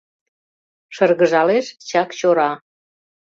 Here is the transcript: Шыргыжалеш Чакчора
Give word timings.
Шыргыжалеш 0.95 1.65
Чакчора 1.89 2.51